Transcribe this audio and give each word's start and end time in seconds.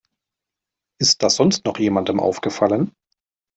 Ist 0.99 1.21
das 1.21 1.35
sonst 1.35 1.63
noch 1.65 1.77
jemandem 1.77 2.19
aufgefallen? 2.19 2.91